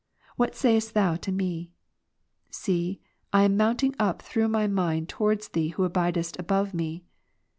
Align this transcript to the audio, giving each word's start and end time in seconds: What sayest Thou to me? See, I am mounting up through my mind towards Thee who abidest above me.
What 0.35 0.55
sayest 0.55 0.95
Thou 0.95 1.15
to 1.17 1.31
me? 1.31 1.69
See, 2.49 3.01
I 3.31 3.43
am 3.43 3.55
mounting 3.55 3.95
up 3.99 4.19
through 4.23 4.47
my 4.47 4.65
mind 4.65 5.09
towards 5.09 5.49
Thee 5.49 5.67
who 5.77 5.87
abidest 5.87 6.39
above 6.39 6.73
me. 6.73 7.03